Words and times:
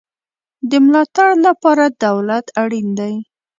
د 0.69 0.71
ملاتړ 0.85 1.29
لپاره 1.47 1.85
دولت 2.05 2.45
اړین 2.61 2.87
دی 2.99 3.13